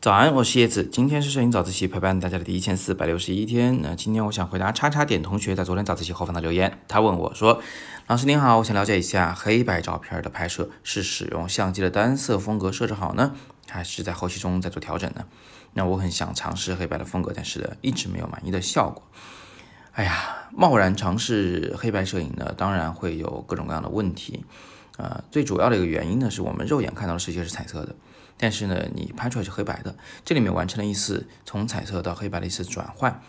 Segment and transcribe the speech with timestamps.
[0.00, 3.80] 早安，我是叶子，今天是摄影早自习陪伴大家的第一千四百六十一天。
[3.80, 6.80] 那今天我想回答叉叉点同学在昨天早自习后方的留言。
[6.88, 7.62] 他问我说
[8.08, 13.34] ：“老师您好，我想了解一下黑白照片的拍摄是使用相机的单色风格设置好呢，
[13.68, 15.24] 还是在后期中再做调整呢？”
[15.74, 19.02] 那我很想尝试黑白的风格，但是呢，一直没有满意的效果。
[19.92, 24.44] 哎呀，贸然尝试黑白摄影呢，当然会有各种各样的问题。
[24.96, 27.94] 呃，最主要的一个原因呢，是我们肉眼看到的世界是彩色的。
[28.36, 33.22] 但是呢，你拍出来是黑白的，这里面完成了一次从彩色到黑白的一次转换，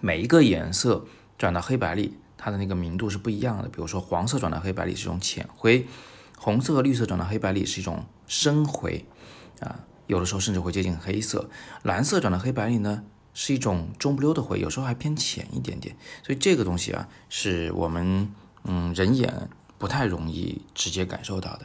[0.00, 1.06] 每一个颜色
[1.38, 3.68] 转到黑白里，它的那个明度是不一样的。
[3.68, 5.86] 比如说黄色转到黑白里是一种浅灰，
[6.36, 9.06] 红色和绿色转到黑白里是一种深灰，
[9.60, 11.48] 啊，有的时候甚至会接近黑色。
[11.82, 15.96] 蓝色转到黑白里呢，是一种中不溜的灰，有时候还偏浅一点点。
[16.22, 18.30] 所以这个东西啊，是我们
[18.64, 19.48] 嗯人眼
[19.80, 21.62] 不太容易直接感受到的。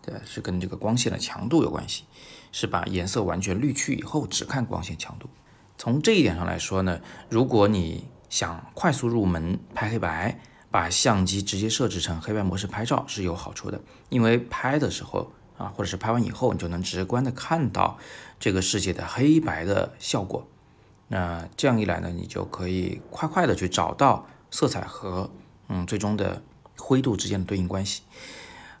[0.00, 2.04] 对，是跟这个光线的强度有关系，
[2.52, 5.28] 是把颜色完全滤去以后只看光线强度。
[5.76, 10.38] 从这一点上来说呢，如果你想快速入门拍黑白，
[10.70, 17.98] 把相机直接设置成黑白模式拍照是有好处的，因为拍的时候啊，或者是拍完以后，你就能直观的看到
[18.38, 20.46] 这个世界的黑白的效果。
[21.08, 25.28] 那这样一来呢，你就可以快快的去找到色彩和
[25.68, 26.42] 嗯最终的
[26.78, 28.02] 灰度之间的对应关系。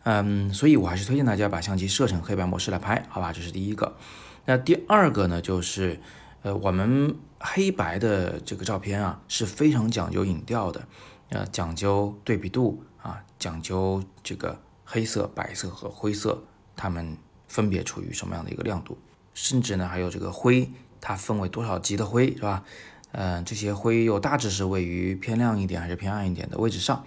[0.04, 3.32] 嗯，所以我还是推荐大家把相机设成黑白模式来拍，好吧？
[3.32, 3.96] 这是第一个。
[4.44, 6.00] 那第二个呢，就是
[6.42, 10.86] 呃，我们黑白的这个照片啊是非常讲究影调的，
[11.30, 16.44] 呃，讲究对比度啊，讲究这个黑色、白色和灰色
[16.76, 17.16] 它们
[17.48, 18.96] 分别处于什么样的一个亮度，
[19.34, 22.62] 甚至呢还有这个灰它分为多少级的灰，是吧？
[23.10, 27.04] 嗯，这些灰又大致是位于偏亮一点还是偏暗一点的位置上。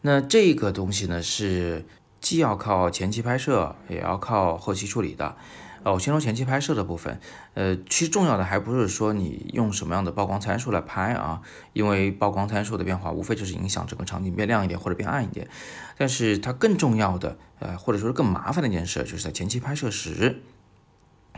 [0.00, 1.84] 那这个东西呢是。
[2.20, 5.36] 既要靠前期拍摄，也要靠后期处理的。
[5.84, 7.20] 呃，我先说前期拍摄的部分。
[7.54, 11.40] 呃，其实重要的还不是说你用什么样的曝光参数来拍啊，
[11.74, 15.48] 因为曝光参数的变化无非就是影响整个场景变亮一点或者变暗一点。
[15.96, 20.42] 但是它更重要的，呃，或者说是更麻烦的一件事，就是在前期拍摄时，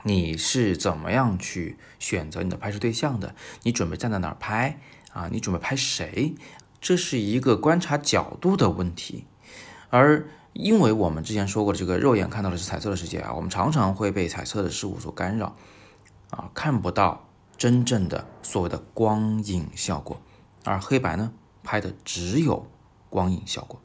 [0.05, 3.35] 你是怎么样去选择你的拍摄对象的？
[3.65, 4.79] 你准备站在哪儿拍
[5.13, 5.29] 啊？
[5.31, 6.35] 你准备拍谁？
[6.81, 9.27] 这是一个观察角度的问题，
[9.91, 10.27] 而。
[10.53, 15.55] 因为我们之前说过的，这个肉眼看到的是彩色的世界啊，我们常常会被彩色的事物所干扰，
[16.31, 20.21] 啊，看不到真正的所谓的光影效果，
[20.65, 21.33] 而黑白呢，
[21.63, 22.67] 拍的只有
[23.09, 23.81] 光影效果，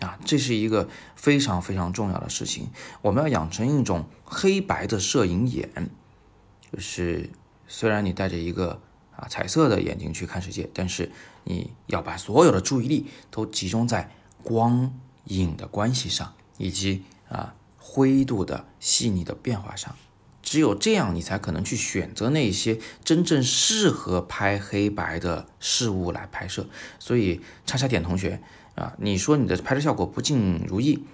[0.00, 2.68] 啊，这是一个非常非常重要的事情，
[3.00, 5.88] 我们要养成一种黑白的摄影眼，
[6.70, 7.30] 就是
[7.66, 8.82] 虽然你带着一个
[9.20, 11.12] 啊彩色的眼睛去看世界，但是
[11.44, 14.10] 你要把所有的注意力都集中在
[14.42, 14.92] 光。
[15.26, 19.94] 影的关系上，以及啊灰度的细腻的变化上，
[20.42, 26.66] 只有这样，你才可能去选择那些真正适合拍黑白的事物来拍摄。
[26.98, 28.40] 所以，叉叉点同学
[28.74, 31.04] 啊，你说你的拍摄效果不尽如意，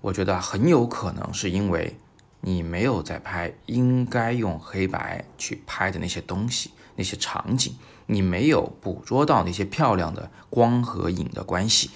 [0.00, 1.96] 我觉得很有可能是因为
[2.40, 7.74] 你没有在拍应该用黑白去拍的那些东西、那些场景，
[8.06, 11.90] 你没有捕捉到那些漂亮的光和影的关系。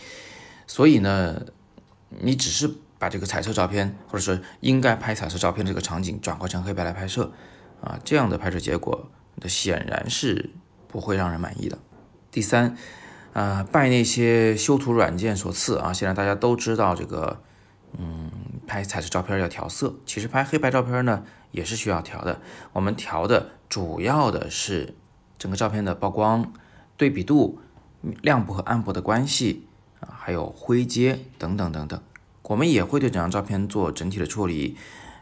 [0.67, 1.43] 所以呢，
[2.09, 7.33] 你只是把这个彩色照片，或者说应该拍彩色照片这个场景转换成黑白来拍摄，
[7.83, 10.51] 啊，这样的拍摄结果，那显然是
[10.89, 11.79] 不会让人满意的。
[12.31, 12.77] 第三，
[13.33, 17.43] 啊，拜那些修图软件所赐啊，现在大家都知道这个，
[17.99, 18.24] 嗯，
[18.67, 22.41] 拍彩色照片要调色，其实拍黑白照片呢也是需要调的。
[22.73, 24.95] 我们调的主要的是
[25.39, 26.53] 整个照片的曝光、
[26.97, 27.59] 对比度、
[28.23, 29.67] 亮部和暗部的关系
[30.01, 30.09] 啊。
[30.19, 32.01] 还有灰阶等等等等，
[32.43, 34.77] 我们也会对整张照片做整体的处理，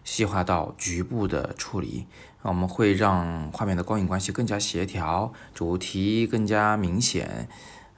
[0.05, 2.07] 细化到局部的处理。
[2.43, 7.49] 我们会让画面的光影关系更加协调，主题更加明显。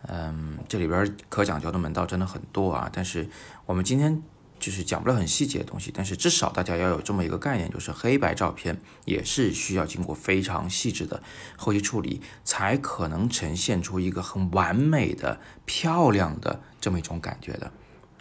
[0.06, 2.91] 嗯，这里边可讲究的门道真的很多啊。
[2.93, 3.26] 但是
[3.65, 4.22] 我们今天
[4.64, 11.22] 就是讲不了很细节的东西，但是至少大家要有这么一个概念，就是黑白照片也是需要经过非常细致的
[11.58, 16.62] 后期处理，才可能呈现出一个很完美的、漂亮的。
[16.81, 17.66] 这么一种感觉的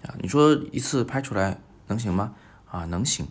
[0.04, 2.34] 啊，你说一次拍出来能行吗？
[2.70, 3.26] 啊，能行。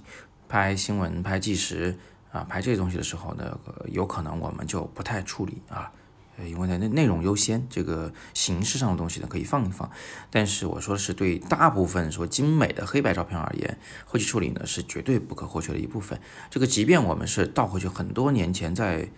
[0.48, 1.98] 拍新闻、拍纪实
[2.30, 5.92] 啊，拍这些东西的时候呢，有可能我们就不太处理啊，
[6.38, 9.90] 因为呢内内容优先，这个形式上的东西呢可以放一放。
[10.30, 16.20] 但是我说的是对大部分说精美的黑白照片而言，后期处理呢是绝对不可或缺的一部分。
[16.50, 19.08] 这个即便我们是倒回去很多年前在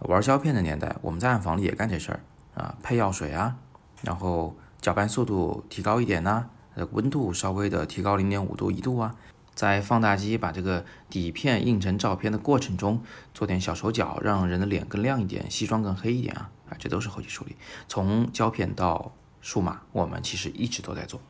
[0.00, 2.20] 玩胶片的年代，我们在暗房里也干这事儿
[2.54, 3.56] 啊，配药水啊，
[4.02, 4.56] 然后。
[4.84, 6.44] 搅拌速度提高一点呢，
[6.74, 9.14] 呃，温度稍微的提高零点五度一度啊，
[9.54, 13.02] 在放大机把这个底片印成照片的过程中，
[13.32, 17.56] 做点小手脚，让人的脸更亮一点，西装更黑一点啊啊，这都是后期处理。
[17.88, 21.20] 从胶片到数码，我们其实一直都在做。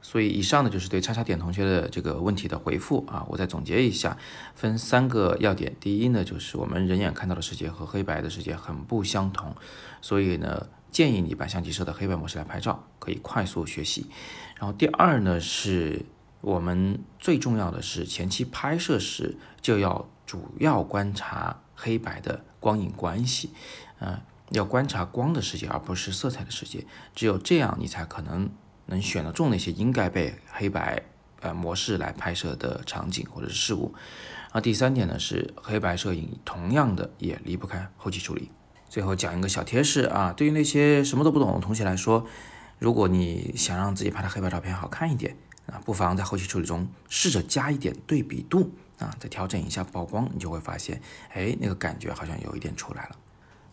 [0.00, 4.16] 所以以上呢就是对叉叉点同学的这个问题的回复啊，我再总结一下，
[4.54, 5.74] 分三个要点。
[5.80, 9.54] 第一呢，就是我们人眼看到的世界和黑白的世界很不相同，
[10.02, 14.06] 所以呢，建议你把相机设到黑白模式来拍照，可以快速学习。
[14.58, 16.04] 然后第二呢，是
[16.44, 23.50] 我们最重要的是前期拍摄时就要主要观察黑白的光影关系，
[24.00, 24.20] 嗯，
[24.50, 28.50] 要观察光的世界而不是色彩的世界，只有这样你才可能。
[28.86, 31.02] 能选得中那些应该被黑白
[31.40, 33.94] 呃模式来拍摄的场景或者是事物。
[34.52, 38.50] 啊，第三点呢是黑白摄影同样的也离不开后期处理。
[38.90, 42.26] 最后讲一个小贴士啊，对于那些什么都不懂的同学来说，
[42.78, 45.34] 如果你想让自己拍的黑白照片好看一点
[45.66, 51.00] 啊，不妨在后期处理中试着加一点对比度啊，再调整一下曝光，你就会发现，
[51.32, 53.16] 哎，那个感觉好像有一点出来了。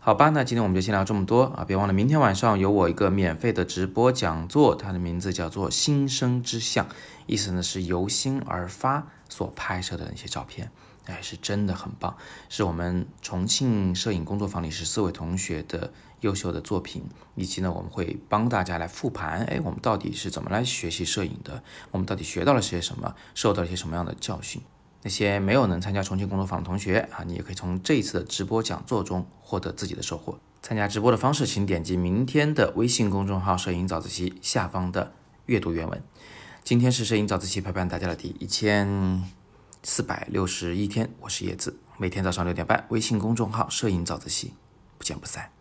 [0.03, 1.63] 好吧，那今天我们就先聊这么多啊！
[1.63, 6.87] 别忘了明天晚上有我一个免费的直播讲座，它的名字叫做“新生之相”，
[7.27, 10.71] 意思呢是由心而发所拍摄的那些照片，
[11.05, 12.15] 哎，是真的很棒，
[12.47, 17.03] 是我们重庆摄影工作坊里十四位同学的优秀的作品，
[17.35, 21.63] 以及呢我们会帮大家来复盘，哎，我们到底是怎么来学习摄影的？
[21.89, 23.15] 我们到底学到了些什么？
[23.33, 24.61] 受到了些什么样的教训？
[25.03, 30.37] 那些没有能参加重庆工作坊的同学啊，你也可以从这一次的直播讲座中获得自己的收获。
[30.61, 35.11] 参加直播的方式，请点击明天的微信公众号“摄影早自习”下方的
[35.47, 36.03] 阅读原文。
[36.63, 39.23] 今天是摄影早自习陪伴大家的第一千
[39.83, 44.53] 四百六十一天，我是叶子，每天早上六点半，微信公众号“摄影早自习”，
[44.99, 45.51] 不见不散。